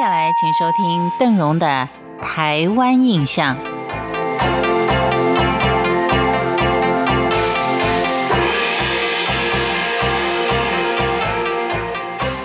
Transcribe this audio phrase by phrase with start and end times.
[0.00, 1.86] 接下来，请收听邓荣的
[2.22, 3.54] 《台湾印象》。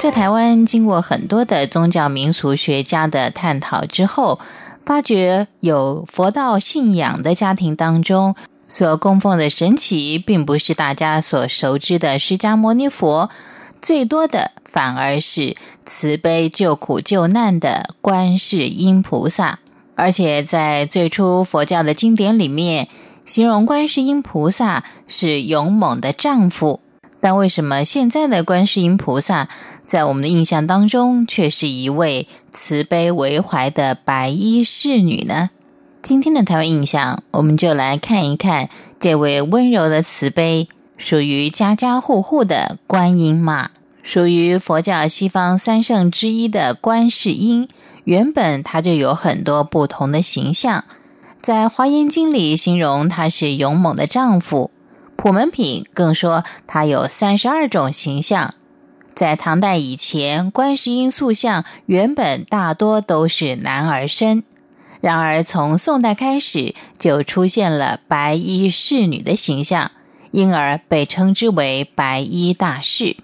[0.00, 4.40] 在台湾，经过很多的宗教民俗学家的探讨之后，
[4.84, 8.34] 发觉有佛道信仰的家庭当中，
[8.66, 13.30] 所供奉的神奇，并不是大家所熟知的释迦牟尼佛。
[13.86, 19.60] 最多的反而是慈悲救苦救难的观世音菩萨，
[19.94, 22.88] 而且在最初佛教的经典里面，
[23.24, 26.80] 形容观世音菩萨是勇猛的丈夫。
[27.20, 29.48] 但为什么现在的观世音菩萨
[29.86, 35.50] 在我们的印象当中却是一位慈悲为怀的白衣侍女呢？
[36.02, 43.70] 今天的台湾印象，我们就来看一看这位温柔的慈悲，属于家家户户的观音妈。
[44.06, 47.68] 属于佛教西方三圣之一的观世音，
[48.04, 50.84] 原本它就有很多不同的形象。
[51.40, 54.70] 在《华严经》里形容他是勇猛的丈夫，
[55.16, 58.54] 《普门品》更说他有三十二种形象。
[59.12, 64.44] 在唐代以前，观世音塑像原本大多都是男儿身，
[65.00, 69.90] 然而从宋代开始就出现了白衣侍女的形象，
[70.30, 73.16] 因而被称之为白衣大士。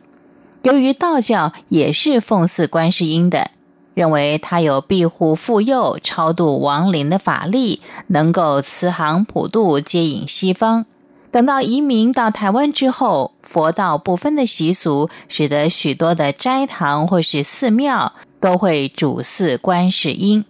[0.62, 3.50] 由于道教也是奉祀观世音的，
[3.94, 10.86] 认为他有庇护护佑、超度亡灵的法力，能够慈航普渡、接引西方。
[11.32, 20.44] 等到移民到台湾之后，佛道不分的习俗，使得许多的斋堂或是寺庙都会主祀观世音。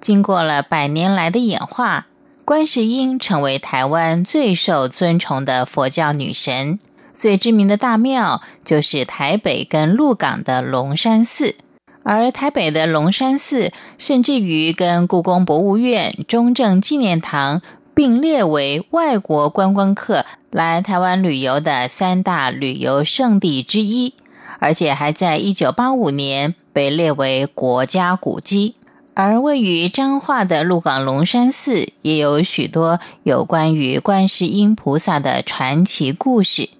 [0.00, 2.08] 经过了百年来的演化，
[2.44, 6.80] 观世音成为台湾最受尊崇的佛教女神。
[7.14, 11.54] 最知名的大庙就是台北跟鹿港的龙山寺，
[12.02, 17.62] 而台北的龙山寺甚至于跟故宫博物院、中正纪念堂
[17.94, 24.14] 并列为外国观光客来台湾旅游的三大旅游胜地之一，
[24.58, 28.74] 而且还在一九八五年被列为国家古迹。
[29.14, 36.70] 而位于彰化的鹿港龙山寺也有许多有关于观世音菩萨的传奇故事。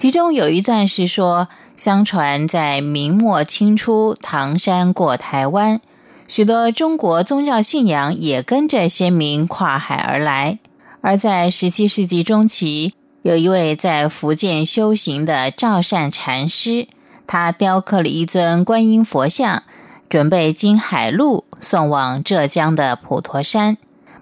[0.00, 5.78] 其中有一段是说，相传在明末清初，唐山过台湾，
[6.26, 10.58] 许多中国宗教信仰也跟着先民跨海而来。
[11.02, 16.88] 而在十七世纪中期，有一位在福建修行的赵善禅师，
[17.26, 19.64] 他雕刻了一尊观音佛像，
[20.08, 23.76] 准备经海路送往浙江的普陀山。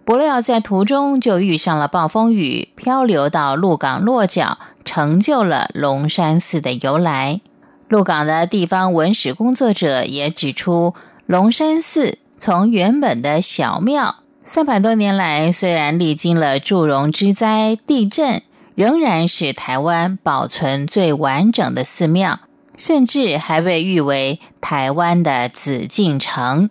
[0.08, 7.42] 不料在途中就遇上了暴风雨，漂流到鹿港落脚，成就了龙山寺的由来。
[7.88, 10.94] 鹿港的地方文史工作者也指出，
[11.26, 18.40] 龙山寺从原本的小庙，三百多年来虽然历经了祝融之灾、地震，
[18.74, 22.40] 仍然是台湾保存最完整的寺庙，
[22.78, 26.70] 甚至还被誉为台湾的紫禁城。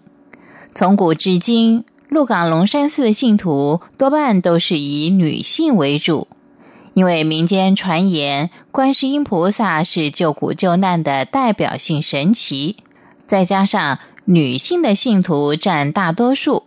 [0.74, 1.86] 从古至今。
[2.09, 6.28] 鹿港龙山寺的信徒多半都是以女性为主，
[6.94, 12.78] 因为民间传言观世音菩萨是救苦救难的代表性神奇，
[13.25, 16.63] 再加上女性的信徒占大多数，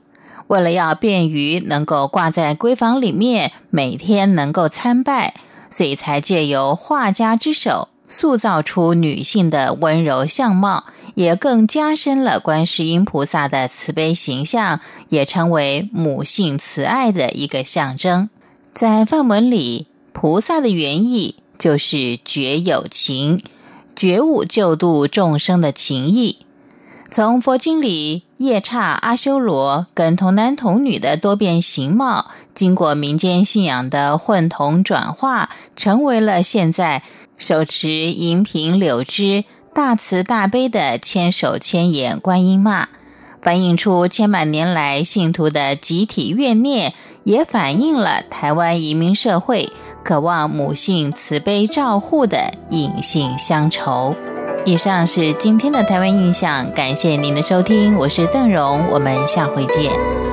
[0.48, 5.34] 为了要便于能够挂在闺房里面，每天能够参拜，
[5.70, 7.88] 所以才借由画家之手。
[8.12, 10.84] 塑造出女性的温柔相貌，
[11.14, 18.30] 也更加深了观世音菩萨的慈悲形象，也成为母性慈爱的一个象征。
[18.72, 23.42] 在梵文里，菩萨的原意就是觉有情，
[23.94, 26.38] 觉悟救度众生的情谊。
[27.10, 37.02] 从佛经里夜叉、阿修罗跟童男童女的多变形貌，经过民间信仰的混同转化，成为了现在。
[37.40, 39.44] 手持银瓶柳枝，
[39.82, 42.88] 大慈大悲的千手千眼观音骂，
[43.40, 46.92] 反映出千百年来信徒的集体怨念，
[47.24, 49.72] 也反映了台湾移民社会
[50.04, 54.14] 渴望母性慈悲照护的隐性乡愁。
[54.66, 60.29] 以上是今天的台湾印象，感谢您的收听，我是邓荣，我们下回见。